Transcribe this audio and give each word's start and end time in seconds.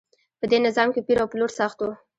په 0.39 0.45
دې 0.51 0.57
نظام 0.65 0.89
کې 0.93 1.01
پیر 1.07 1.17
او 1.21 1.27
پلور 1.31 1.51
سخت 1.59 1.77
و. 1.81 1.85